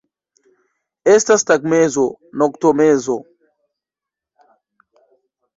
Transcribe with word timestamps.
Estas 1.15 1.43
tagmezo, 1.51 2.05
noktomezo. 2.43 3.19